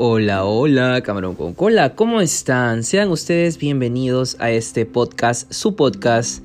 [0.00, 2.84] Hola, hola, camarón con cola, ¿cómo están?
[2.84, 6.44] Sean ustedes bienvenidos a este podcast, su podcast,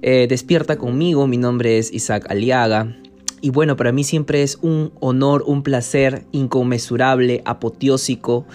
[0.00, 2.96] eh, Despierta conmigo, mi nombre es Isaac Aliaga.
[3.40, 8.46] Y bueno, para mí siempre es un honor, un placer inconmensurable, apoteósico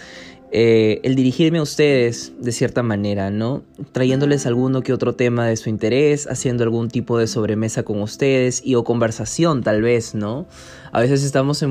[0.52, 3.62] eh, el dirigirme a ustedes de cierta manera, ¿no?
[3.92, 8.62] Trayéndoles alguno que otro tema de su interés, haciendo algún tipo de sobremesa con ustedes
[8.66, 10.48] y o conversación tal vez, ¿no?
[10.92, 11.68] A veces estamos eh,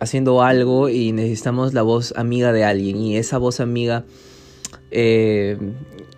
[0.00, 4.04] haciendo algo y necesitamos la voz amiga de alguien y esa voz amiga
[4.92, 5.58] eh,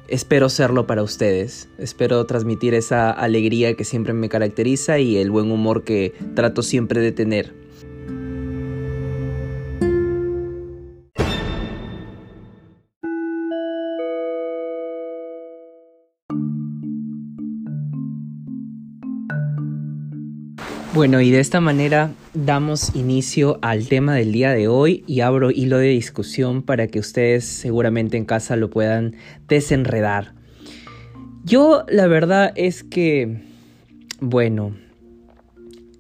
[0.09, 1.71] espero serlo para ustedes.
[1.79, 7.01] Espero transmitir esa alegría que siempre me caracteriza y el buen humor que trato siempre
[7.01, 7.62] de tener.
[20.95, 25.51] Bueno, y de esta manera damos inicio al tema del día de hoy y abro
[25.51, 29.17] hilo de discusión para que ustedes seguramente en casa lo puedan
[29.49, 30.35] desenredar.
[31.45, 33.43] Yo la verdad es que,
[34.21, 34.77] bueno,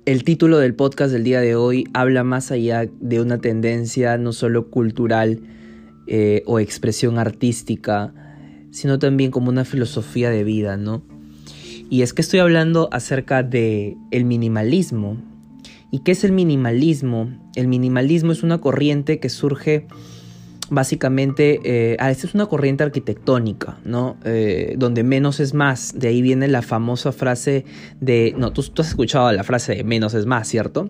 [0.05, 4.33] el título del podcast del día de hoy habla más allá de una tendencia no
[4.33, 5.41] solo cultural
[6.06, 8.31] eh, o expresión artística,
[8.73, 11.03] sino también como una filosofía de vida, ¿no?
[11.89, 15.19] Y es que estoy hablando acerca de el minimalismo.
[15.91, 17.28] ¿Y qué es el minimalismo?
[17.55, 19.87] El minimalismo es una corriente que surge
[20.70, 24.17] básicamente, eh, ah, es una corriente arquitectónica, ¿no?
[24.25, 25.93] Eh, donde menos es más.
[25.95, 27.67] De ahí viene la famosa frase
[28.00, 30.89] de, no, tú, has escuchado la frase de menos es más, ¿cierto?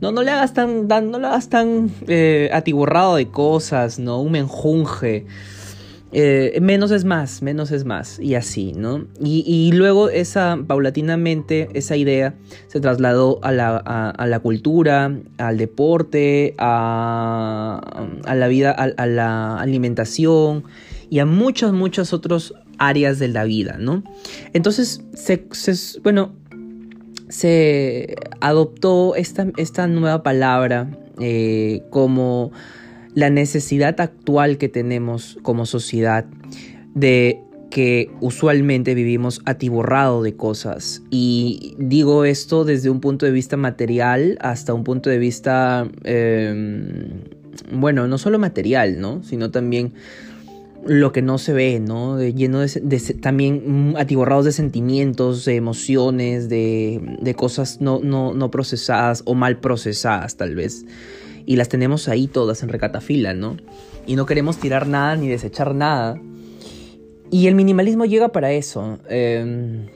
[0.00, 4.20] No, no le hagas tan, no le hagas tan eh, atiborrado de cosas, ¿no?
[4.20, 5.26] Un menjunje.
[6.16, 9.04] Eh, menos es más, menos es más, y así, ¿no?
[9.20, 12.36] Y, luego esa, paulatinamente, esa idea
[12.68, 17.80] se trasladó a la, cultura, al deporte, a,
[18.32, 20.62] la vida, a, la alimentación
[21.10, 24.04] y a muchas, muchas otras áreas de la vida, ¿no?
[24.52, 25.02] Entonces,
[26.04, 26.32] bueno,
[27.28, 32.52] se adoptó esta, esta nueva palabra eh, como
[33.14, 36.26] la necesidad actual que tenemos como sociedad
[36.94, 41.02] de que usualmente vivimos atiborrado de cosas.
[41.10, 47.22] Y digo esto desde un punto de vista material hasta un punto de vista, em,
[47.72, 49.24] bueno, no solo material, ¿no?
[49.24, 49.92] Sino también
[50.86, 52.20] lo que no se ve, ¿no?
[52.22, 59.22] lleno de, también atiborrados de sentimientos, de emociones, de, de cosas no, no, no procesadas
[59.24, 60.84] o mal procesadas tal vez
[61.46, 63.56] y las tenemos ahí todas en recatafila, ¿no?
[64.06, 66.20] Y no queremos tirar nada ni desechar nada.
[67.30, 68.98] Y el minimalismo llega para eso.
[69.08, 69.86] Em,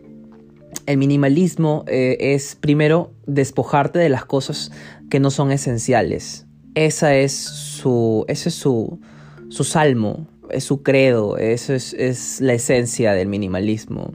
[0.87, 4.73] el minimalismo eh, es primero despojarte de las cosas
[5.11, 6.47] que no son esenciales.
[6.75, 9.01] Esa es su, ese es su,
[9.49, 14.15] su salmo, es su credo, eso es, es la esencia del minimalismo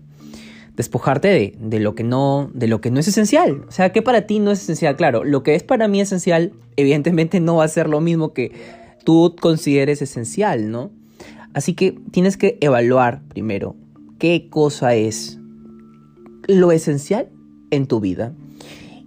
[0.76, 3.66] despojarte de, lo que no, de lo que no es esencial.
[3.68, 4.96] O sea, ¿qué para ti no es esencial?
[4.96, 8.52] Claro, lo que es para mí esencial, evidentemente no va a ser lo mismo que
[9.04, 10.92] tú consideres esencial, ¿no?
[11.54, 13.76] Así que tienes que evaluar primero
[14.18, 15.40] qué cosa es
[16.48, 17.30] lo esencial
[17.70, 18.34] en tu vida.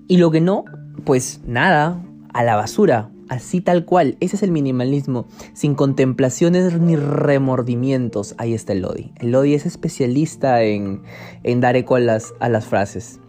[0.07, 0.65] Y lo que no,
[1.05, 2.01] pues nada,
[2.33, 4.17] a la basura así tal cual.
[4.21, 8.35] Ese es el minimalismo, sin contemplaciones ni remordimientos.
[8.39, 9.13] Ahí está el Lodi.
[9.17, 11.03] El Lodi es especialista en,
[11.61, 13.21] dar eco a las, a las frases.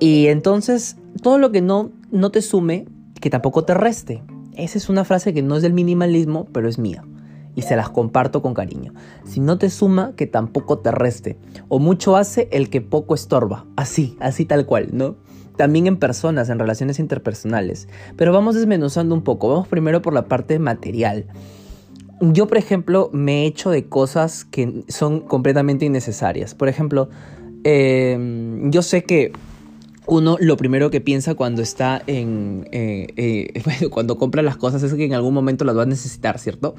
[0.00, 2.86] Y entonces, todo lo que no, no te sume,
[3.20, 4.22] que tampoco te reste.
[4.56, 7.04] Esa es una frase que no es del minimalismo, pero es mía.
[7.54, 8.92] Y se las comparto con cariño.
[9.24, 11.38] Si no te suma, que tampoco te reste.
[11.68, 13.66] O mucho hace el que poco estorba.
[13.76, 15.16] Así, así tal cual, ¿no?
[15.56, 17.88] También en personas, en relaciones interpersonales.
[18.16, 19.48] Pero vamos desmenuzando un poco.
[19.48, 21.26] Vamos primero por la parte material.
[22.20, 26.54] Yo, por ejemplo, me he hecho de cosas que son completamente innecesarias.
[26.54, 27.10] Por ejemplo,
[27.64, 29.32] em, yo sé que
[30.06, 32.68] uno lo primero que piensa cuando está en...
[32.72, 36.38] Eh, eh, cuando compra las cosas es que en algún momento las va a necesitar,
[36.38, 36.74] ¿cierto?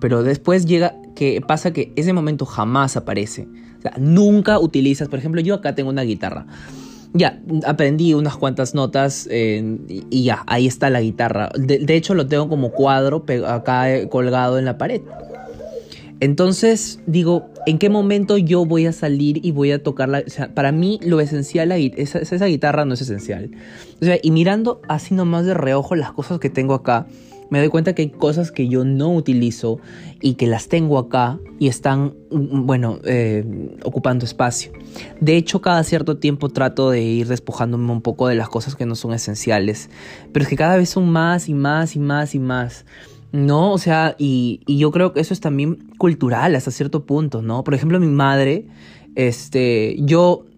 [0.00, 3.46] Pero después llega que pasa que ese momento jamás aparece.
[3.78, 6.46] O sea, nunca utilizas, por ejemplo, yo acá tengo una guitarra.
[7.14, 11.50] Ya, aprendí unas cuantas notas y ya, ahí está la guitarra.
[11.56, 15.00] De, hecho, lo tengo como cuadro acá eh, colgado en la pared.
[16.20, 20.22] Entonces, digo, ¿en qué momento yo voy a salir y voy a tocarla?
[20.26, 23.50] O sea, para mí lo esencial, esa, esa guitarra no es esencial.
[24.02, 27.06] O sea, y mirando así nomás de reojo las cosas que tengo acá,
[27.50, 29.80] me doy cuenta que hay cosas que yo no utilizo
[30.20, 33.44] y que las tengo acá y están, mm, bueno, eh,
[33.84, 34.72] ocupando espacio.
[35.20, 38.86] De hecho, cada cierto tiempo trato de ir despojándome un poco de las cosas que
[38.86, 39.90] no son esenciales,
[40.32, 42.84] pero es que cada vez son más y más y más y más.
[43.30, 43.72] ¿no?
[43.72, 47.62] O sea, y, y, yo creo que eso es también cultural hasta cierto punto, ¿no?
[47.62, 48.64] Por ejemplo, mi madre,
[49.16, 50.46] este, yo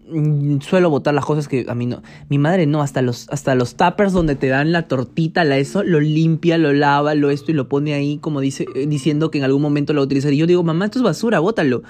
[0.61, 2.01] suelo botar las cosas que a mí no.
[2.29, 3.75] Mi madre no, hasta los, hasta los
[4.11, 7.67] donde te dan la tortita, la eso, lo limpia, lo lava, lo esto y lo
[7.67, 10.33] pone ahí como dice, eh, diciendo que en algún momento lo va a utilizar.
[10.33, 11.83] Y yo digo, mamá, esto es basura, bótalo.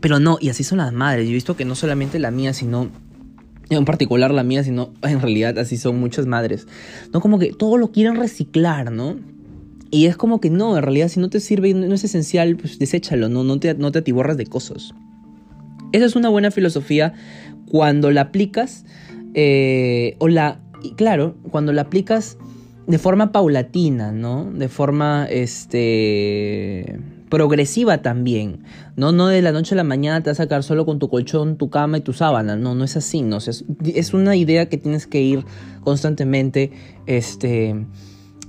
[0.00, 1.26] Pero no, y así son las madres.
[1.26, 2.88] Yo he visto que no solamente la mía, sino
[3.70, 6.66] en particular la mía, sino en realidad así son muchas madres.
[7.12, 9.16] No como que todo lo quieren reciclar, ¿no?
[9.90, 12.56] Y es como que no, en realidad si no te sirve y no es esencial,
[12.56, 14.92] pues deséchalo, no, no, te, no te atiborras de cosas.
[15.94, 17.12] Esa es una buena filosofía
[17.70, 18.84] cuando la aplicas,
[19.34, 20.60] eh, o la,
[20.96, 22.36] claro, cuando la aplicas
[22.88, 24.50] de forma paulatina, ¿no?
[24.52, 26.98] De forma, este,
[27.30, 28.64] progresiva también,
[28.96, 29.12] ¿no?
[29.12, 31.58] No de la noche a la mañana te vas a sacar solo con tu colchón,
[31.58, 33.36] tu cama y tu sábana, no, no es así, ¿no?
[33.36, 35.44] es, es una idea que tienes que ir
[35.84, 36.72] constantemente,
[37.06, 37.86] este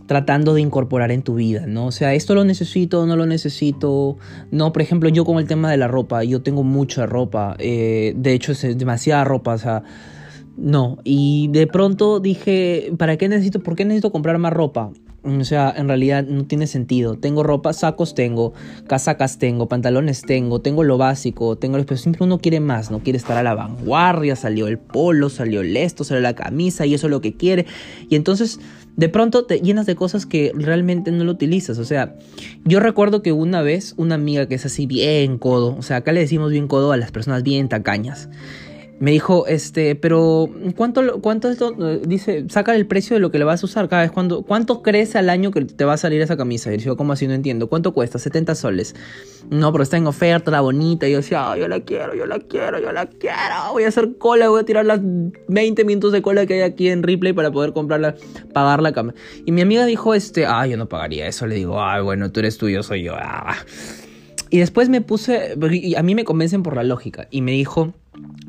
[0.08, 1.88] tratando de incorporar en tu vida, ¿no?
[1.88, 4.18] O sea, esto lo necesito, no lo necesito.
[4.52, 8.14] No, por ejemplo, yo con el tema de la ropa, yo tengo mucha ropa, eh,
[8.16, 9.84] de hecho es demasiada ropa, o sea,
[10.58, 10.98] no.
[11.04, 14.92] Y de pronto dije, ¿para qué necesito, por qué necesito comprar más ropa?
[15.26, 17.16] O sea, en realidad no tiene sentido.
[17.16, 18.54] Tengo ropa, sacos tengo,
[18.88, 23.18] casacas tengo, pantalones tengo, tengo lo básico, tengo pero siempre uno quiere más, no quiere
[23.18, 27.08] estar a la vanguardia, salió el polo, salió el esto, salió la camisa y eso
[27.08, 27.66] es lo que quiere.
[28.10, 28.60] Y entonces
[28.96, 31.80] de pronto te llenas de cosas que realmente no lo utilizas.
[31.80, 32.16] O sea,
[32.64, 36.12] yo recuerdo que una vez una amiga que es así bien codo, o sea, acá
[36.12, 38.30] le decimos bien codo a las personas bien tacañas
[38.98, 41.72] me dijo, este, pero ¿cuánto, cuánto esto?
[42.08, 44.12] Dice, saca el precio de lo que le vas a usar cada vez.
[44.12, 46.74] ¿Cuánto crees al año que te va a salir esa camisa?
[46.74, 47.28] Y yo, ¿cómo así?
[47.28, 47.68] No entiendo.
[47.68, 48.20] ¿Cuánto cuesta?
[48.20, 48.96] 70 soles.
[49.50, 51.08] No, pero está en oferta, la bonita.
[51.08, 53.74] Y yo decía, yo la quiero, yo la quiero, yo la quiero.
[53.74, 56.88] Voy a hacer cola, voy a tirar las 20 minutos de cola que hay aquí
[56.88, 58.16] en Ripley para poder comprarla,
[58.54, 59.14] pagar la cama.
[59.46, 61.48] Y mi amiga dijo, este, ah, yo no pagaría eso.
[61.48, 63.14] Le digo, ah, bueno, tú eres tú, yo soy yo.
[63.18, 63.58] Ah.
[64.50, 65.58] Y después me puse,
[65.98, 67.28] a mí me convencen por la lógica.
[67.30, 67.94] Y me dijo,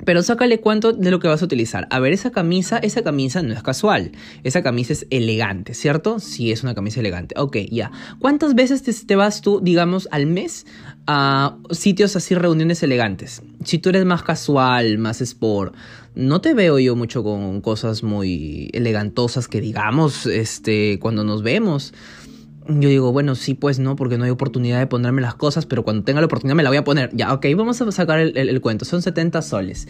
[0.04, 1.86] pero sácale cuánto de lo que vas a utilizar.
[1.90, 4.12] A ver, esa camisa, esa camisa no es casual.
[4.44, 6.20] Esa camisa es elegante, ¿cierto?
[6.20, 7.34] Sí, es una camisa elegante.
[7.38, 7.90] Ok, ya.
[8.18, 10.66] ¿Cuántas veces te, vas tú, digamos, al mes
[11.06, 13.42] a sitios así, reuniones elegantes?
[13.64, 15.74] Si tú eres más casual, más sport,
[16.14, 21.92] no te veo yo mucho con cosas muy elegantosas que digamos, este, cuando nos vemos
[22.68, 25.84] yo digo, bueno, sí, pues no, porque no hay oportunidad de ponerme las cosas, pero
[25.84, 27.10] cuando tenga la oportunidad me la voy a poner.
[27.14, 28.84] Ya, ok, vamos a sacar el, cuento.
[28.84, 29.88] Son 70 soles.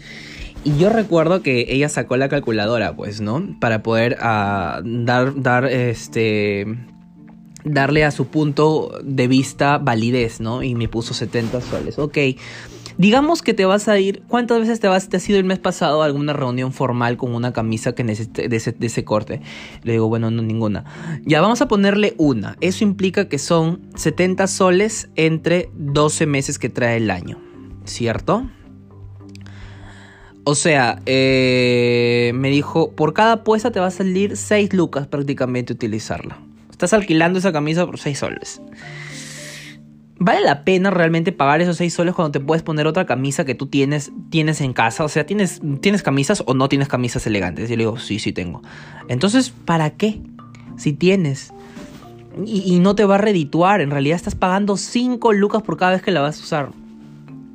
[0.63, 3.57] Y yo recuerdo que ella sacó la calculadora, pues, ¿no?
[3.59, 6.65] Para poder uh, dar, dar, este,
[7.63, 10.63] darle a su punto de vista validez, ¿no?
[10.63, 11.99] Y me puso 70 soles.
[11.99, 12.17] Ok.
[12.97, 15.59] Digamos que te vas a ir, ¿cuántas veces te, vas, te has ido el mes
[15.59, 19.41] pasado a alguna reunión formal con una camisa que necesite de ese, corte?
[19.83, 20.85] Le digo, bueno, no, ninguna.
[21.23, 22.57] Ya, vamos a ponerle una.
[22.59, 27.39] Eso implica que son 70 soles entre 12 meses que trae el año,
[27.85, 28.49] ¿cierto?
[30.43, 35.73] O sea, eh, me dijo, por cada apuesta te va a salir 6 lucas prácticamente
[35.73, 36.39] utilizarla.
[36.71, 38.61] Estás alquilando esa camisa por 6 soles.
[40.19, 43.53] ¿Vale la pena realmente pagar esos 6 soles cuando te puedes poner otra camisa que
[43.53, 45.03] tú tienes, tienes en casa?
[45.03, 47.65] O sea, ¿tienes, ¿tienes camisas o no tienes camisas elegantes?
[47.65, 48.61] Y yo le digo, sí, sí tengo.
[49.09, 50.21] Entonces, ¿para qué?
[50.75, 51.53] Si tienes.
[52.45, 53.81] Y, no te va a redituar.
[53.81, 56.69] En realidad estás pagando 5 lucas por cada vez que la vas a usar.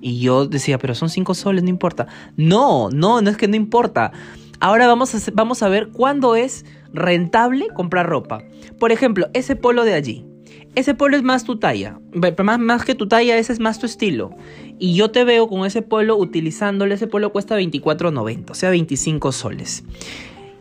[0.00, 2.06] Y yo decía, pero son 5 soles, no importa.
[2.36, 4.12] No, no, no es que no importa.
[4.60, 8.42] Ahora vamos a, vamos a ver cuándo es rentable comprar ropa.
[8.78, 10.31] Por ejemplo, ese polo de allí
[10.74, 11.98] ese polo es más tu talla.
[12.42, 14.30] Más, más que tu talla, ese es más tu estilo.
[14.78, 16.94] Y yo te veo con ese polo utilizándolo.
[16.94, 19.84] Ese polo cuesta 24.90, o sea, 25 soles.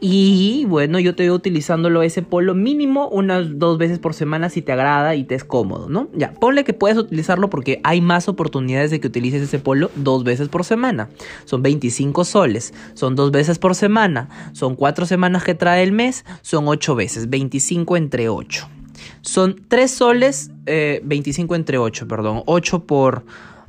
[0.03, 4.63] Y bueno, yo te veo utilizándolo ese polo mínimo unas dos veces por semana si
[4.63, 6.09] te agrada y te es cómodo, ¿no?
[6.15, 10.23] Ya, ponle que puedes utilizarlo porque hay más oportunidades de que utilices ese polo dos
[10.23, 11.09] veces por semana.
[11.45, 16.25] Son 25 soles, son dos veces por semana, son cuatro semanas que trae el mes,
[16.41, 18.80] son ocho veces, 25 entre 8.
[19.21, 22.43] Son 3 soles, 25 eh, entre 8, perdón.
[22.45, 23.25] 8 por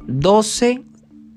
[0.06, 0.82] 12,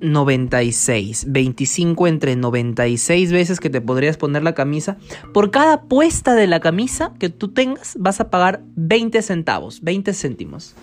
[0.02, 1.26] 96.
[1.28, 4.98] 25 entre 96 veces que te podrías poner la camisa.
[5.34, 10.14] Por cada puesta de la camisa que tú tengas, vas a pagar 20 centavos, 20
[10.14, 10.76] céntimos.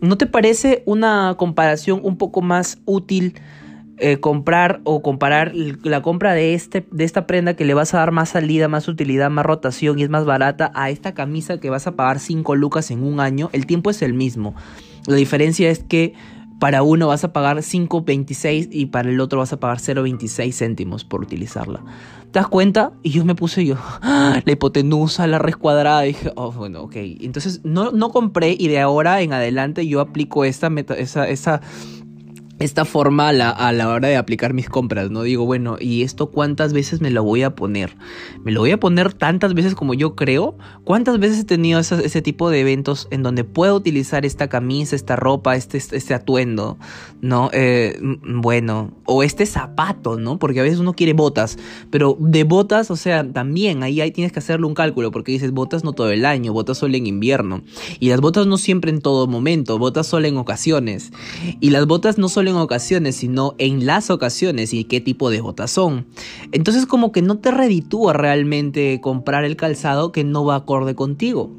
[0.00, 3.34] ¿No te parece una comparación un poco más útil?
[4.04, 7.98] Eh, comprar o comparar la compra de, este, de esta prenda que le vas a
[7.98, 11.70] dar más salida, más utilidad, más rotación y es más barata a esta camisa que
[11.70, 14.56] vas a pagar 5 lucas en un año, el tiempo es el mismo.
[15.06, 16.14] La diferencia es que
[16.58, 21.04] para uno vas a pagar 5.26 y para el otro vas a pagar 0.26 céntimos
[21.04, 21.84] por utilizarla.
[22.32, 22.92] ¿Te das cuenta?
[23.04, 26.02] Y yo me puse yo, la hipotenusa, la res cuadrada.
[26.02, 26.96] Dije, oh, bueno, ok.
[27.20, 31.60] Entonces no, no compré y de ahora en adelante yo aplico esta, meta, esa, esa
[32.62, 35.22] esta forma a la, hora de aplicar mis compras, ¿no?
[35.22, 37.96] Digo, bueno, ¿y esto cuántas veces me lo voy a poner?
[38.44, 40.56] ¿Me lo voy a poner tantas veces como yo creo?
[40.84, 45.16] ¿Cuántas veces he tenido ese, tipo de eventos en donde puedo utilizar esta camisa, esta
[45.16, 46.78] ropa, este, este atuendo,
[47.20, 47.50] ¿no?
[47.52, 50.38] Eh, bueno, o este zapato, ¿no?
[50.38, 51.58] Porque a veces uno quiere botas,
[51.90, 55.50] pero de botas, o sea, también ahí, ahí tienes que hacerle un cálculo, porque dices,
[55.50, 57.62] botas no todo el año, botas solo en invierno.
[57.98, 61.10] Y las botas no siempre en todo momento, botas solo en ocasiones.
[61.58, 65.40] Y las botas no solo en ocasiones, sino en las ocasiones y qué tipo de
[65.40, 66.06] botas son.
[66.52, 71.50] Entonces como que no te reditúa realmente comprar el calzado que no va acorde contigo.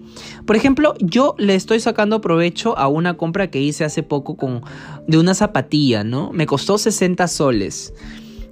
[0.46, 4.62] Por ejemplo, yo le estoy sacando provecho a una compra que hice hace poco con
[5.08, 6.32] de una zapatilla, ¿no?
[6.32, 7.94] Me costó 60 soles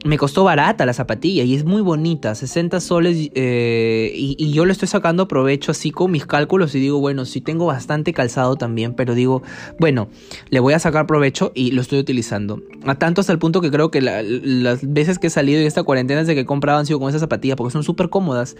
[0.04, 4.72] me costó barata la zapatilla y es muy bonita, 60 soles eh, y, yo le
[4.72, 8.94] estoy sacando provecho así con mis cálculos y digo, bueno, sí tengo bastante calzado también,
[8.96, 9.44] pero digo,
[9.80, 10.10] bueno,
[10.50, 12.62] le voy a sacar provecho y lo estoy utilizando.
[12.86, 15.84] A tanto hasta el punto que creo que las veces que he salido en esta
[15.84, 18.56] cuarentena de que he comprado han sido con esas zapatillas porque son súper cómodas.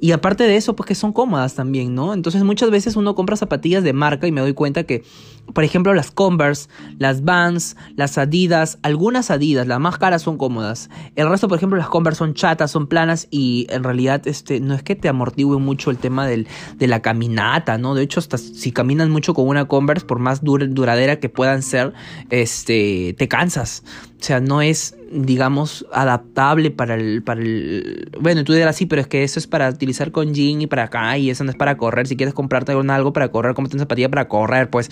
[0.00, 2.14] Y aparte de eso, pues que son cómodas también, ¿no?
[2.14, 5.04] Entonces muchas veces uno compra zapatillas de marca y me doy cuenta que,
[5.52, 6.68] por ejemplo, las Converse,
[6.98, 10.77] las Vans, las Adidas, algunas Adidas, las más caras son cómodas
[11.16, 14.74] el resto, por ejemplo, las Converse son chatas, son planas y en realidad este, no
[14.74, 17.94] es que te amortigue mucho el tema del, de la caminata, ¿no?
[17.94, 21.92] De hecho, hasta si caminas mucho con una Converse, por más duradera que puedan ser,
[22.30, 23.82] este, te cansas.
[24.20, 28.10] O sea, no es, digamos, adaptable para el, para el...
[28.20, 30.84] Bueno, tú dirás, sí, pero es que eso es para utilizar con jean y para
[30.84, 32.08] acá y eso no es para correr.
[32.08, 34.90] Si quieres comprarte algo para correr, cómprate una zapatilla para correr, pues...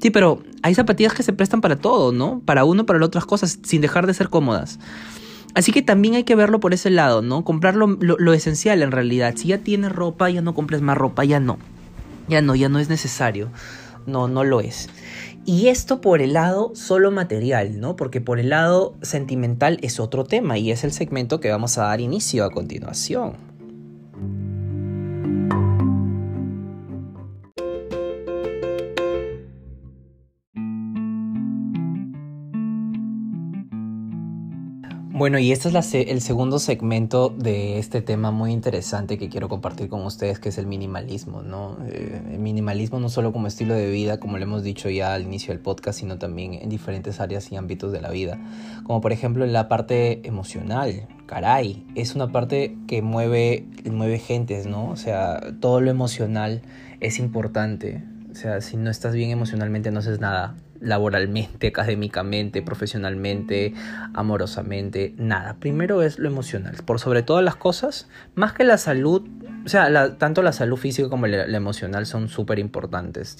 [0.00, 2.40] Sí, pero hay zapatillas que se prestan para todo, ¿no?
[2.44, 4.80] Para uno, para otras cosas, sin dejar de ser cómodas.
[5.54, 7.44] Así que también hay que verlo por ese lado, ¿no?
[7.44, 9.34] Comprar lo, esencial en realidad.
[9.36, 11.58] Si ya tienes ropa, ya no compres más ropa, ya no.
[12.28, 13.50] Ya no, ya no es necesario.
[14.06, 14.88] No, no lo es.
[15.44, 17.96] Y esto por el lado solo material, ¿no?
[17.96, 21.82] Porque por el lado sentimental es otro tema y es el segmento que vamos a
[21.82, 23.51] dar inicio a continuación.
[35.22, 39.88] Bueno, y este es el segundo segmento de este tema muy interesante que quiero compartir
[39.88, 41.78] con ustedes, que es el minimalismo, ¿no?
[41.86, 45.22] Eh, el minimalismo no solo como estilo de vida, como le hemos dicho ya al
[45.22, 48.36] inicio del podcast, sino también en diferentes áreas y ámbitos de la vida.
[48.82, 54.66] Como por ejemplo en la parte emocional, caray, es una parte que mueve, mueve gentes,
[54.66, 54.90] ¿no?
[54.90, 56.62] O sea, todo lo emocional
[56.98, 58.02] es importante.
[58.32, 63.74] O sea, si no estás bien emocionalmente no haces nada laboralmente, académicamente, profesionalmente,
[64.14, 65.56] amorosamente, nada.
[65.60, 69.22] Primero es lo emocional, por sobre todas las cosas, más que la salud,
[69.64, 73.36] o sea, tanto la salud física como la, emocional son súper importantes.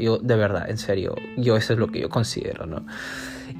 [0.00, 2.84] Yo, de verdad, en serio, yo eso es lo que yo considero, ¿no?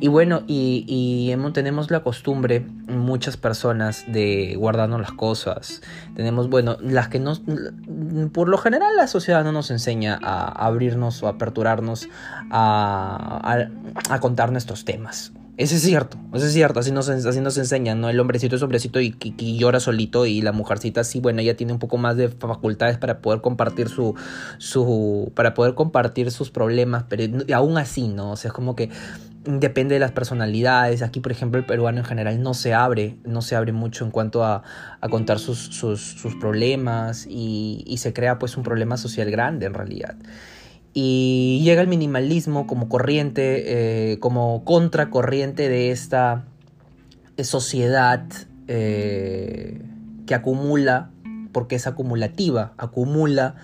[0.01, 5.83] Y bueno, y, y, tenemos la costumbre, muchas personas, de guardarnos las cosas.
[6.15, 7.43] Tenemos, bueno, las que nos...
[8.33, 12.09] Por lo general la sociedad no nos enseña a abrirnos o aperturarnos
[12.51, 13.67] a,
[14.09, 15.33] a, contar nuestros temas.
[15.59, 18.09] Eso es cierto, eso es cierto, así nos, así nos enseñan, ¿no?
[18.09, 21.75] El hombrecito es hombrecito y, y, llora solito y la mujercita sí, bueno, ella tiene
[21.75, 24.15] un poco más de facultades para poder compartir su,
[24.57, 28.33] su, para poder compartir sus problemas, pero aún así, ¿no?
[28.33, 28.89] O sea, es como que
[29.45, 31.03] depende de las personalidades.
[31.03, 34.11] Aquí, por ejemplo, el peruano en general no se abre, no se abre mucho en
[34.11, 34.63] cuanto a,
[35.11, 40.17] contar sus, sus, problemas y, se crea pues un problema social grande en realidad.
[40.95, 46.45] Y llega el minimalismo como corriente, eh, como contracorriente de esta
[47.43, 48.27] sociedad
[48.69, 49.81] eh,
[50.27, 51.11] que acumula,
[51.53, 53.57] porque es acumulativa, acumula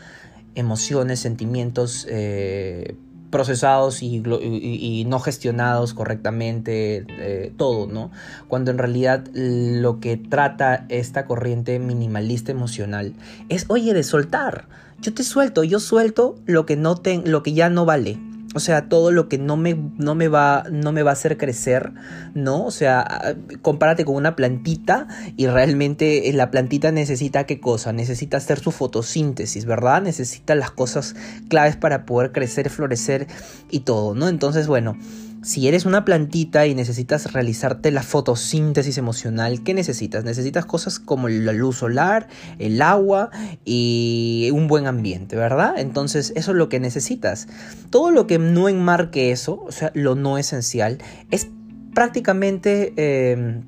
[0.55, 2.97] emociones, sentimientos, eh,
[3.31, 8.11] procesados y, no gestionados correctamente, eh, todo, ¿no?
[8.49, 13.15] Cuando en realidad lo que trata esta corriente minimalista emocional
[13.49, 14.67] es, oye, de soltar.
[15.01, 18.19] Yo te suelto, yo suelto lo que, no te, lo que ya no vale.
[18.55, 21.37] O sea, todo lo que no me, no me, va, no me va a hacer
[21.37, 21.93] crecer,
[22.35, 22.65] ¿no?
[22.65, 27.93] O sea, compárate con una plantita y realmente la plantita necesita qué cosa?
[27.93, 30.01] Necesita hacer su fotosíntesis, ¿verdad?
[30.01, 31.15] Necesita las cosas
[31.49, 33.27] claves para poder crecer, florecer
[33.71, 34.29] y todo, ¿no?
[34.29, 34.97] Entonces, bueno,
[35.43, 40.25] si eres una plantita y necesitas realizarte la fotosíntesis emocional, ¿qué necesitas?
[40.25, 42.29] Necesitas cosas como la luz solar,
[42.59, 43.31] el agua
[43.65, 45.75] y un buen ambiente, ¿verdad?
[45.79, 47.47] Entonces eso es lo que necesitas.
[47.91, 50.99] Todo lo que no enmarque eso, o sea, lo no esencial,
[51.31, 51.49] es
[51.95, 53.63] prácticamente em,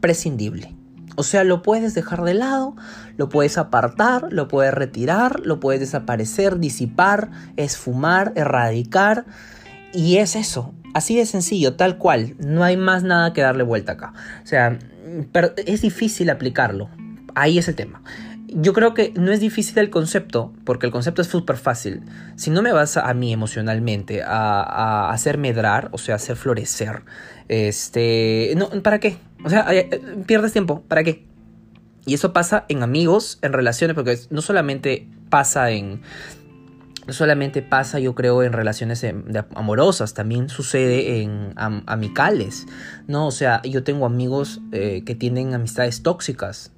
[0.00, 0.74] prescindible.
[1.16, 2.76] O sea, lo puedes dejar de lado,
[3.16, 9.26] lo puedes apartar, lo puedes retirar, lo puedes desaparecer, disipar, esfumar, erradicar.
[9.92, 12.34] Y es eso, así de sencillo, tal cual.
[12.38, 14.12] No hay más nada que darle vuelta acá.
[14.42, 14.78] O sea,
[15.32, 16.88] pero es difícil aplicarlo.
[17.34, 18.02] Ahí es el tema.
[18.52, 22.02] Yo creo que no es difícil el concepto, porque el concepto es súper fácil.
[22.34, 27.02] Si no me vas a, mí emocionalmente a, a, hacer medrar, o sea, hacer florecer,
[27.46, 29.18] este, no, ¿para qué?
[29.44, 29.88] O sea, eh,
[30.26, 31.24] pierdes tiempo, ¿para qué?
[32.06, 36.02] Y eso pasa en amigos, en relaciones, porque no solamente pasa en,
[37.08, 39.04] solamente pasa, yo creo, en relaciones
[39.54, 42.66] amorosas, también sucede en amicales,
[43.06, 43.26] ¿no?
[43.26, 46.72] O sea, yo tengo amigos eh, que tienen amistades tóxicas,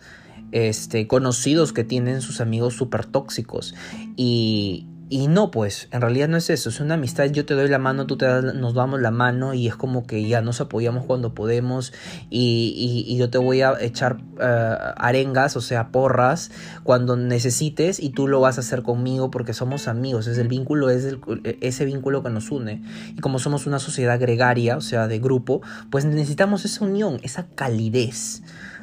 [0.52, 3.75] este, conocidos que tienen sus amigos súper tóxicos.
[4.17, 7.69] Y, y no, pues, en realidad no es eso, es una amistad, yo te doy
[7.69, 10.62] la mano, tú te das, nos damos la mano y es como que ya nos
[10.62, 11.92] apoyamos cuando podemos
[12.31, 16.50] y, y, yo te voy a echar uh, arengas, o sea, porras,
[16.83, 20.88] cuando necesites y tú lo vas a hacer conmigo porque somos amigos, es el vínculo,
[20.88, 21.21] es el,
[21.61, 22.83] ese vínculo que nos une.
[23.14, 27.49] Y como somos una sociedad gregaria, o sea, de grupo, pues necesitamos esa unión, esa
[27.54, 28.42] calidez.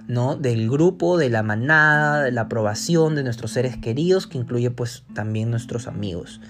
[0.09, 0.35] ¿No?
[0.35, 5.03] Del grupo, de la manada, de la aprobación de nuestros seres queridos, que incluye pues
[5.13, 6.41] también nuestros amigos.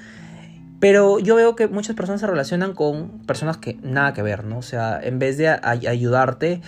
[0.79, 4.59] Pero yo veo que muchas personas se relacionan con personas que nada que ver, ¿no?
[4.59, 6.62] O sea, en vez de ayudarte,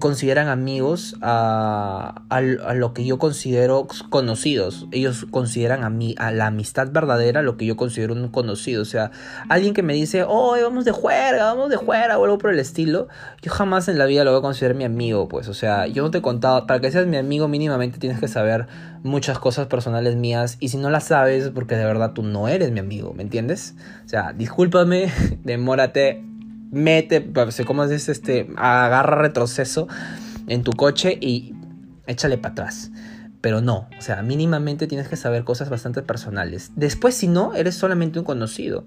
[0.00, 4.88] consideran amigos a, a, lo que yo considero conocidos.
[4.90, 8.82] Ellos consideran a mí, a la amistad verdadera, lo que yo considero un conocido.
[8.82, 9.12] O sea,
[9.48, 12.58] alguien que me dice, oh, vamos de juerga, vamos de juerga o algo por el
[12.58, 13.08] estilo,
[13.40, 15.48] yo jamás en la vida lo voy a considerar mi amigo, pues.
[15.48, 18.28] O sea, yo no te he contado, para que seas mi amigo mínimamente tienes que
[18.28, 18.66] saber
[19.04, 22.72] muchas cosas personales mías y si no las sabes, porque de verdad tú no eres
[22.72, 23.37] mi amigo, ¿me entiendes?
[23.46, 25.10] O sea, discúlpame,
[25.44, 26.24] demórate
[26.70, 28.48] mete, pues, ¿cómo es este?
[28.56, 29.88] Agarra retroceso
[30.46, 31.54] en tu coche y
[32.06, 32.90] échale para atrás.
[33.40, 36.72] Pero no, o sea, mínimamente tienes que saber cosas bastante personales.
[36.74, 38.84] Después, si no, eres solamente un conocido.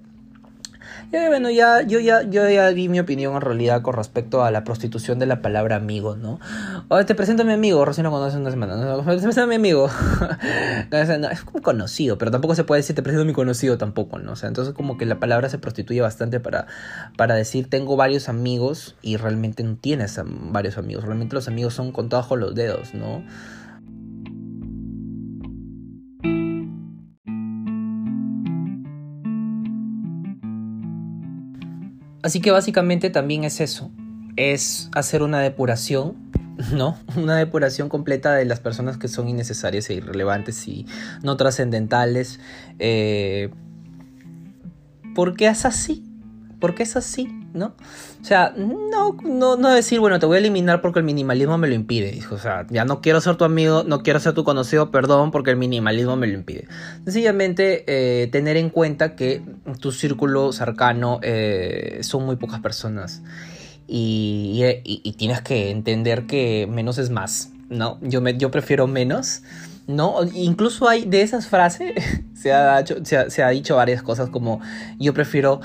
[1.11, 4.63] Bueno, ya, yo ya, yo ya di mi opinión en realidad con respecto a la
[4.63, 6.39] prostitución de la palabra amigo, ¿no?
[6.87, 8.77] O te presento a mi amigo, recién lo conoces una semana.
[8.77, 8.97] ¿no?
[8.99, 9.89] Te presento a mi amigo.
[10.91, 14.31] es como conocido, pero tampoco se puede decir te presento a mi conocido tampoco, ¿no?
[14.31, 16.67] O sea, entonces como que la palabra se prostituye bastante para,
[17.17, 21.03] para decir tengo varios amigos y realmente no tienes varios amigos.
[21.03, 23.21] Realmente los amigos son contados con los dedos, ¿no?
[32.23, 33.91] Así que básicamente también es eso,
[34.35, 36.15] es hacer una depuración,
[36.73, 36.97] ¿no?
[37.15, 40.85] Una depuración completa de las personas que son innecesarias e irrelevantes y
[41.23, 42.39] no trascendentales.
[42.79, 43.49] Eh,
[45.15, 46.10] porque es así,
[46.61, 47.41] porque es así.
[47.53, 47.73] ¿no?
[48.21, 51.67] O sea, no, no, no decir, bueno, te voy a eliminar porque el minimalismo me
[51.67, 52.19] lo impide.
[52.31, 55.51] O sea, ya no quiero ser tu amigo, no quiero ser tu conocido, perdón, porque
[55.51, 56.67] el minimalismo me lo impide.
[57.03, 59.41] Sencillamente, eh, tener en cuenta que
[59.79, 63.21] tu círculo cercano eh, son muy pocas personas.
[63.87, 67.99] Y, y, tienes que entender que menos es más, ¿no?
[68.01, 69.41] Yo, me, yo prefiero menos.
[69.87, 70.23] ¿no?
[70.33, 71.95] Incluso hay de esas frases,
[72.33, 74.61] se ha, se, se ha, dicho varias cosas como
[74.97, 75.59] yo prefiero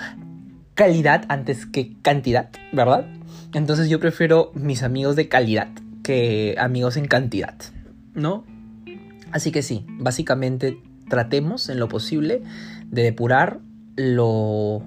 [0.76, 3.06] calidad antes que cantidad, ¿verdad?
[3.54, 5.68] Entonces yo prefiero mis amigos de calidad
[6.04, 7.54] que amigos en cantidad,
[8.14, 8.44] ¿no?
[9.32, 12.42] Así que sí, básicamente tratemos en lo posible
[12.84, 13.58] de depurar
[13.96, 14.82] lo...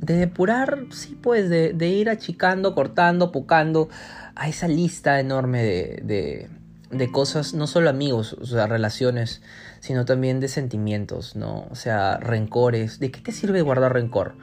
[0.00, 3.88] De depurar, sí, pues, de, ir achicando, cortando, pocando
[4.34, 6.48] a esa lista enorme de, de,
[6.90, 9.42] de cosas, no solo amigos, o sea, relaciones,
[9.78, 11.66] sino también de sentimientos, ¿no?
[11.70, 12.98] O sea, rencores.
[12.98, 14.34] ¿De qué te sirve guardar rencor?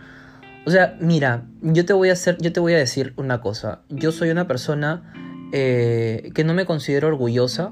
[0.69, 3.79] O sea, mira, yo te voy a hacer, yo te voy a decir una cosa.
[3.89, 5.12] Yo soy una persona
[5.51, 7.71] eh, que no me considero orgullosa,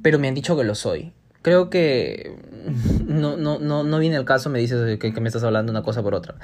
[0.00, 1.12] pero me han dicho que lo soy.
[1.42, 2.34] Creo que
[3.06, 6.02] no, no, no, no viene el caso, me dices que, me estás hablando una cosa
[6.02, 6.36] por otra.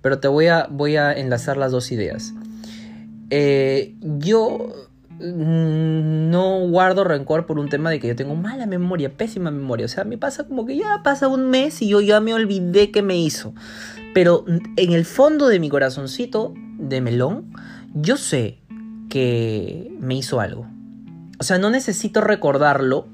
[0.00, 2.32] Pero te voy a, voy a enlazar las dos ideas.
[3.28, 4.88] Eh, yo
[5.20, 9.84] no guardo rencor por un tema de que yo tengo mala memoria, pésima memoria.
[9.84, 12.90] O sea, me pasa como que ya pasa un mes y yo ya me olvidé
[12.90, 13.52] qué me hizo.
[14.14, 17.52] Pero en el fondo de mi corazoncito de melón,
[17.94, 18.60] yo sé
[19.10, 20.66] que me hizo algo.
[21.40, 23.08] O sea, no necesito recordarlo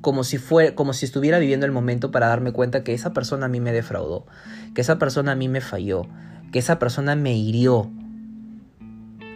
[0.00, 3.46] como si, fue, como si estuviera viviendo el momento para darme cuenta que esa persona
[3.46, 4.26] a mí me defraudó,
[4.74, 6.06] que esa persona a mí me falló,
[6.50, 7.90] que esa persona me hirió.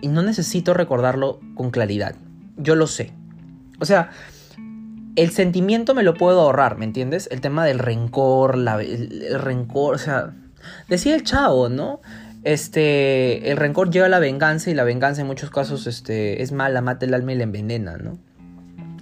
[0.02, 2.16] Y no necesito recordarlo con claridad.
[2.56, 3.12] Yo lo sé.
[3.78, 4.10] O sea,
[5.14, 7.28] el sentimiento me lo puedo ahorrar, ¿me entiendes?
[7.30, 10.34] El tema del rencor, la, el rencor, o sea,
[10.88, 12.00] Decía el chavo, ¿no?
[12.44, 16.52] Este, el rencor lleva a la venganza y la venganza en muchos casos este, es
[16.52, 18.18] mala, mata el alma y la envenena, ¿no?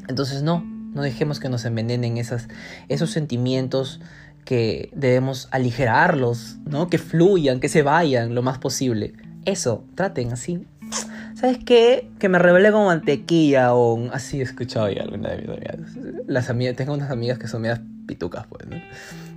[0.08, 2.48] Entonces no, no dejemos que nos envenenen esas,
[2.88, 4.00] esos sentimientos
[4.44, 6.88] que debemos aligerarlos, ¿no?
[6.88, 9.14] Que fluyan, que se vayan lo más posible.
[9.44, 10.66] Eso, traten así.
[11.34, 12.10] ¿Sabes qué?
[12.18, 15.80] Que me revele como mantequilla o así he escuchado ya alguna de mis amigas.
[16.26, 18.76] Las tengo unas amigas que son medias pitucas, pues, ¿no?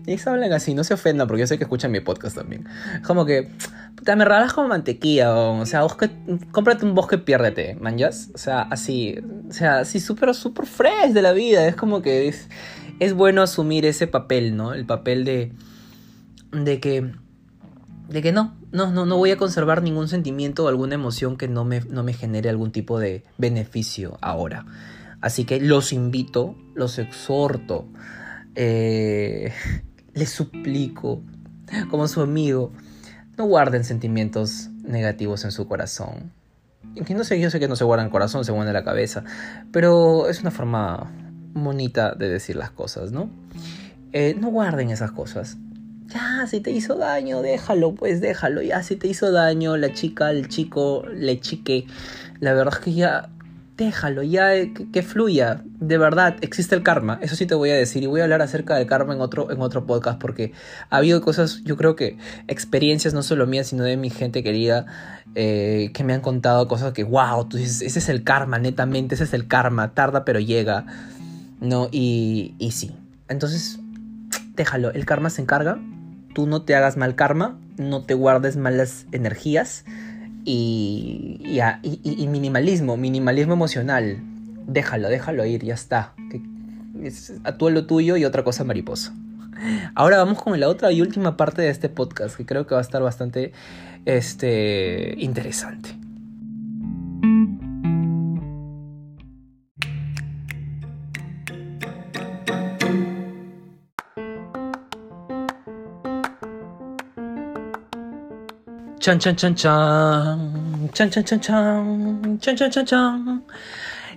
[0.07, 2.65] Y ellos hablan así, no se ofendan porque yo sé que escuchan mi podcast también.
[3.05, 3.51] Como que,
[3.93, 5.85] puta, me como mantequilla, o, sea,
[6.51, 8.29] cómprate un bosque piérdete, manjas.
[8.33, 11.67] O sea, así, o sea, así súper, súper fresh de la vida.
[11.67, 12.47] Es como que es,
[13.01, 14.73] es bueno asumir ese papel, ¿no?
[14.73, 15.51] El papel de,
[16.53, 17.11] de que,
[18.07, 21.49] de que no, no, no, no voy a conservar ningún sentimiento o alguna emoción que
[21.49, 24.65] no me, no me genere algún tipo de beneficio ahora.
[25.19, 27.89] Así que los invito, los exhorto,
[28.55, 29.51] eh,
[30.17, 31.21] les suplico,
[31.89, 32.71] como su amigo,
[33.37, 36.31] no guarden sentimientos negativos en su corazón.
[37.09, 38.83] No sé, yo sé que no se guarda en el corazón, se guarda en la
[38.83, 39.23] cabeza,
[39.71, 41.11] pero es una forma
[41.53, 43.29] bonita de decir las cosas, ¿no?
[44.13, 45.57] Eh, no guarden esas cosas.
[46.07, 48.61] Ya, si te hizo daño, déjalo, pues déjalo.
[48.61, 51.85] Ya, si te hizo daño la chica, el chico, le chique,
[52.39, 53.29] la verdad es que ya
[53.77, 55.61] déjalo, ya eh, que, fluya.
[55.79, 57.19] De verdad, existe el karma.
[57.21, 58.03] Eso sí te voy a decir.
[58.03, 60.19] Y voy a hablar acerca del karma en otro, en otro podcast.
[60.19, 60.51] Porque
[60.89, 64.85] ha habido cosas, yo creo que experiencias no solo mías, sino de mi gente querida,
[65.35, 69.33] eh, que me han contado cosas que, wow, ese es el karma, netamente, ese es
[69.33, 69.93] el karma.
[69.93, 70.85] Tarda pero llega.
[71.61, 71.87] ¿No?
[71.91, 72.91] Y, y sí.
[73.29, 73.79] Entonces,
[74.55, 74.91] déjalo.
[74.91, 75.79] El karma se encarga.
[76.33, 77.57] Tú no te hagas mal karma.
[77.77, 79.85] No te guardes malas energías
[80.49, 81.41] y,
[82.03, 84.19] y, minimalismo, minimalismo emocional.
[84.65, 86.13] Déjalo, déjalo ir, ya está.
[87.43, 89.13] a tú lo tuyo y otra cosa mariposa.
[89.93, 92.79] Ahora vamos con la otra y última parte de este podcast que creo que va
[92.79, 93.51] a estar bastante
[94.05, 95.89] este, interesante.
[109.07, 110.89] Chan, chan, chan, chan.
[110.91, 112.39] Chan, chan, chan, chan.
[112.41, 113.43] Chan, chan, chan, chan.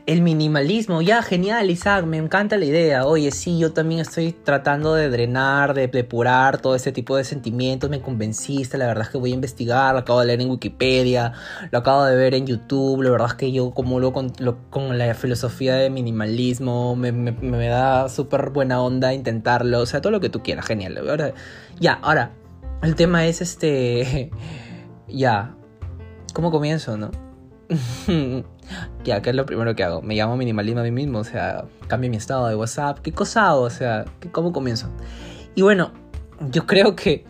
[0.04, 3.06] El minimalismo, ya, genial, Isaac, me encanta la idea.
[3.06, 7.88] Oye, sí, yo también estoy tratando de drenar, de depurar todo ese tipo de sentimientos.
[7.88, 11.34] Me convenciste, la verdad es que voy a investigar, lo acabo de leer en Wikipedia,
[11.70, 13.00] lo acabo de ver en YouTube.
[13.02, 14.32] La verdad es que yo como con,
[14.70, 19.78] con la filosofía de minimalismo, me da súper buena onda intentarlo.
[19.82, 20.98] O sea, todo lo que tú quieras, genial.
[20.98, 21.32] Ahora,
[21.78, 22.32] ya, ahora,
[22.82, 24.32] el tema es este
[25.12, 25.54] ya,
[26.34, 27.10] ¿cómo comienzo, no?
[29.04, 30.02] ya, ¿qué es lo primero que hago?
[30.02, 33.48] Me llamo minimalismo a mí mismo, o sea, cambio mi estado de WhatsApp, ¿qué cosa
[33.48, 33.62] hago?
[33.62, 34.88] O sea, ¿cómo comienzo?
[35.54, 35.92] Y bueno,
[36.50, 37.24] yo creo que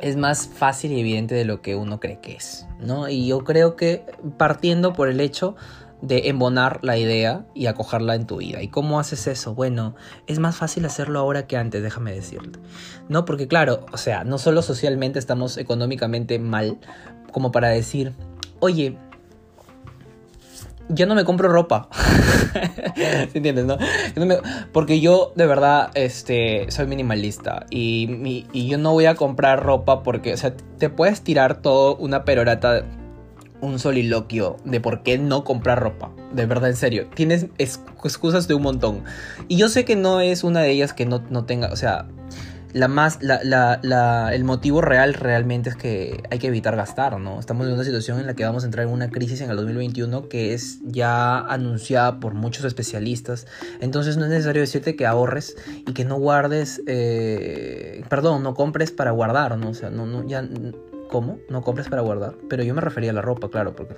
[0.00, 3.08] es más fácil y evidente de lo que uno cree que es, ¿no?
[3.08, 4.04] Y yo creo que
[4.36, 5.56] partiendo por el hecho
[6.02, 8.62] de embonar la idea y acogerla en tu vida.
[8.62, 9.54] ¿Y cómo haces eso?
[9.54, 9.94] Bueno,
[10.26, 12.58] es más fácil hacerlo ahora que antes, déjame decirte.
[13.08, 16.78] No, porque claro, o sea, no solo socialmente estamos económicamente mal
[17.32, 18.14] como para decir,
[18.60, 18.96] oye,
[20.88, 21.88] yo no me compro ropa.
[23.34, 23.78] entiendes, no?
[24.72, 30.02] porque yo de verdad este, soy minimalista y, y yo no voy a comprar ropa
[30.02, 32.84] porque, o sea, te puedes tirar todo una perorata
[33.60, 36.10] un soliloquio de por qué no comprar ropa.
[36.32, 37.08] De verdad, en serio.
[37.14, 39.04] Tienes excusas de un montón.
[39.48, 42.06] Y yo sé que no es una de ellas que no, no tenga, o sea,
[42.72, 43.40] la más, la,
[43.82, 47.40] la, el motivo real realmente es que hay que evitar gastar, ¿no?
[47.40, 49.56] Estamos en una situación en la que vamos a entrar en una crisis en el
[49.56, 53.46] 2021 que es ya anunciada por muchos especialistas.
[53.80, 58.92] Entonces no es necesario decirte que ahorres y que no guardes, eh, perdón, no compres
[58.92, 59.70] para guardar, ¿no?
[59.70, 60.24] O sea, no, no,
[61.10, 61.38] ¿Cómo?
[61.48, 62.34] No compres para guardar.
[62.48, 63.96] Pero yo me refería a la ropa, claro, porque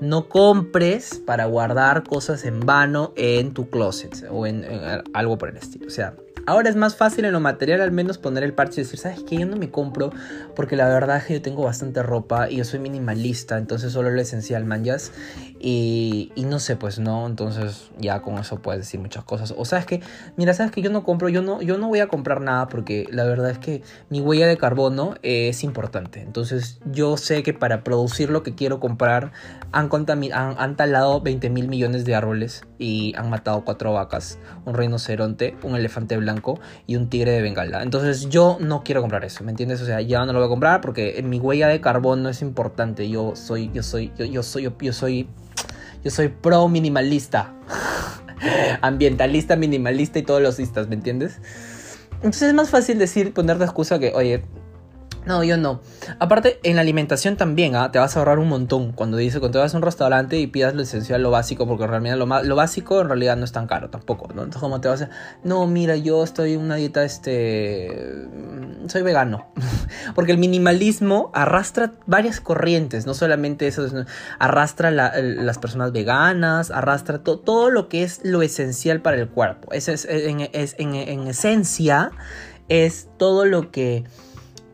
[0.00, 5.48] no compres para guardar cosas en vano en tu closet o en, en algo por
[5.48, 5.86] el estilo.
[5.86, 6.14] O sea,
[6.46, 9.22] Ahora es más fácil en lo material al menos poner el parche y decir, ¿sabes
[9.22, 9.36] qué?
[9.36, 10.10] Yo no me compro
[10.56, 14.10] porque la verdad es que yo tengo bastante ropa y yo soy minimalista, entonces solo
[14.10, 15.12] lo esencial manjas.
[15.62, 19.54] Y, no sé, pues no, entonces ya con eso puedes decir muchas cosas.
[19.56, 20.00] O sabes que,
[20.36, 23.06] mira, sabes que yo no compro, yo no, yo no voy a comprar nada porque
[23.10, 26.22] la verdad es que mi huella de carbono es importante.
[26.22, 29.32] Entonces yo sé que para producir lo que quiero comprar
[29.70, 34.74] han, han, han talado 20 mil millones de árboles y han matado cuatro vacas, un
[34.74, 36.29] rinoceronte, un elefante blanco
[36.86, 37.82] y un tigre de Bengala.
[37.82, 39.80] Entonces yo no quiero comprar eso, ¿me entiendes?
[39.80, 43.08] O sea, ya no lo voy a comprar porque mi huella de carbono es importante.
[43.08, 45.28] Yo soy, yo soy, yo, yo soy, yo, soy,
[46.04, 47.54] yo soy pro minimalista.
[48.80, 51.40] Ambientalista, minimalista y todos los istas, ¿me entiendes?
[52.16, 54.44] Entonces es más fácil decir, poner de excusa que, oye,
[55.26, 55.80] No, yo no.
[56.18, 57.92] Aparte, en la alimentación también, ¿ah?
[57.92, 58.92] te vas a ahorrar un montón.
[58.92, 61.86] Cuando dices, cuando te vas a un restaurante y pidas lo esencial, lo básico, porque
[61.86, 64.42] realmente lo, lo básico en realidad no es tan caro tampoco, ¿no?
[64.42, 65.10] Entonces, como te vas a
[65.44, 68.26] no, mira, yo estoy en una dieta, este,
[68.86, 69.52] soy vegano.
[70.14, 73.86] porque el minimalismo arrastra varias corrientes, no solamente eso,
[74.38, 79.72] arrastra las personas veganas, arrastra todo lo que es lo esencial para el cuerpo.
[79.72, 82.10] Es, es, es en esencia,
[82.70, 84.04] es todo lo que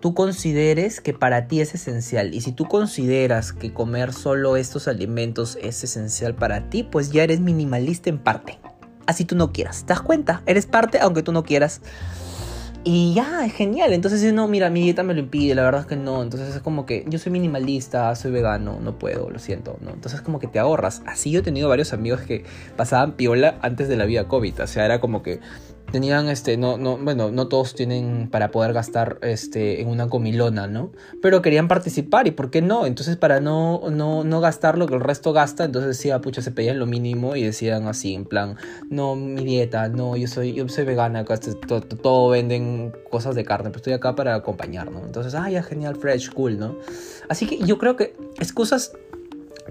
[0.07, 2.33] tú consideres que para ti es esencial.
[2.33, 7.25] Y si tú consideras que comer solo estos alimentos es esencial para ti, pues ya
[7.25, 8.61] eres minimalista en parte.
[9.09, 9.81] Así tú no quieras.
[9.81, 10.45] ¿Te das cuenta?
[10.47, 11.81] Eres parte aunque tú no quieras.
[12.85, 13.92] Y ya, es genial.
[13.92, 16.23] Entonces, no, mira, mi dieta me lo impide, la verdad es que no.
[16.23, 19.90] Entonces es como que yo soy minimalista, soy vegano, no puedo, lo siento, ¿no?
[19.90, 21.03] Entonces es como que te ahorras.
[21.05, 22.45] Así yo he tenido varios amigos que
[22.77, 24.61] pasaban piola antes de la vida COVID.
[24.61, 25.40] O sea, era como que
[25.90, 30.66] tenían este no no bueno no todos tienen para poder gastar este en una comilona
[30.66, 30.90] no
[31.22, 34.94] pero querían participar y por qué no entonces para no no no gastar lo que
[34.94, 38.57] el resto gasta entonces decía pucha se pedían lo mínimo y decían así en plan
[38.90, 43.70] no mi dieta no yo soy yo soy vegana este, todo, venden cosas de carne
[43.70, 46.77] pero estoy acá para acompañar no entonces ah ya genial fresh cool no
[47.29, 48.92] así que yo creo que excusas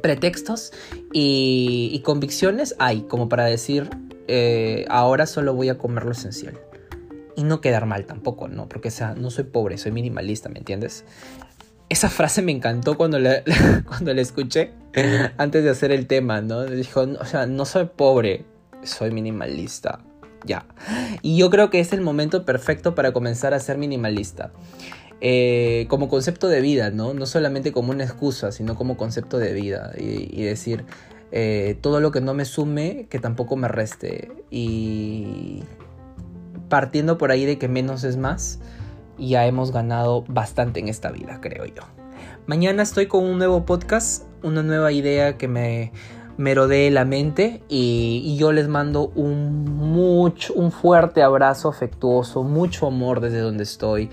[0.02, 0.72] pretextos
[1.14, 3.90] y convicciones hay como para decir
[4.28, 6.60] eh, ahora solo voy a comer lo esencial.
[7.36, 8.68] Y no quedar mal tampoco, ¿no?
[8.70, 11.04] Porque, o sea, no soy pobre, soy minimalista, ¿me entiendes?
[11.90, 13.44] Esa frase me encantó cuando la,
[13.88, 14.72] cuando la escuché
[15.38, 16.64] antes de hacer el tema, ¿no?
[16.64, 18.46] Dijo, o sea, no soy pobre,
[18.84, 20.00] soy minimalista.
[20.46, 20.66] Ya.
[21.22, 24.52] Y yo creo que es el momento perfecto para comenzar a ser minimalista.
[25.22, 27.14] Eh, como concepto de vida, ¿no?
[27.14, 29.92] No solamente como una excusa, sino como concepto de vida.
[29.98, 30.86] y decir,
[31.32, 34.32] eh, todo lo que no me sume, que tampoco me reste.
[34.50, 35.64] Y
[36.70, 38.60] partiendo por ahí de que menos es más,
[39.18, 41.84] ya hemos ganado bastante en esta vida, creo yo.
[42.48, 45.92] Mañana estoy con un nuevo podcast, una nueva idea que me
[46.38, 52.88] merodee la mente y, y, yo les mando un mucho, un fuerte abrazo afectuoso, mucho
[52.88, 54.10] amor desde donde estoy.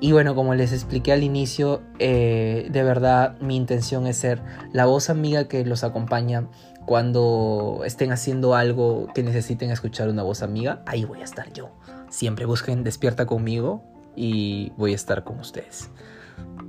[0.00, 4.86] Y bueno, como les expliqué al inicio, eh, de verdad mi intención es ser la
[4.86, 6.48] voz amiga que los acompaña
[6.86, 10.82] cuando estén haciendo algo que necesiten escuchar una voz amiga.
[10.86, 11.70] Ahí voy a estar yo.
[12.08, 13.84] Siempre busquen despierta conmigo
[14.16, 15.90] y voy a estar con ustedes.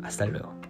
[0.03, 0.60] Hasta luego.